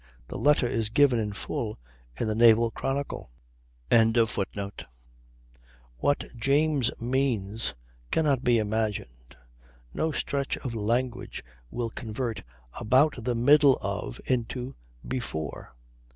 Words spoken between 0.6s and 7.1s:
is given in full in the "Naval Chronicle."] What James